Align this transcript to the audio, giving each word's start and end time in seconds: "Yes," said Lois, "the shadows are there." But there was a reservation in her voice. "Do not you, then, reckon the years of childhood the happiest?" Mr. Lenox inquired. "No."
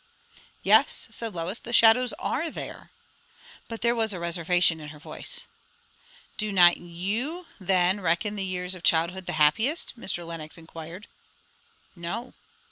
"Yes," 0.63 1.07
said 1.11 1.35
Lois, 1.35 1.59
"the 1.59 1.71
shadows 1.71 2.11
are 2.13 2.49
there." 2.49 2.89
But 3.69 3.81
there 3.81 3.93
was 3.93 4.13
a 4.13 4.19
reservation 4.19 4.79
in 4.79 4.87
her 4.87 4.97
voice. 4.97 5.41
"Do 6.37 6.51
not 6.51 6.77
you, 6.77 7.45
then, 7.59 8.01
reckon 8.01 8.35
the 8.35 8.43
years 8.43 8.73
of 8.73 8.81
childhood 8.81 9.27
the 9.27 9.33
happiest?" 9.33 9.95
Mr. 9.99 10.25
Lenox 10.25 10.57
inquired. 10.57 11.05
"No." 11.95 12.33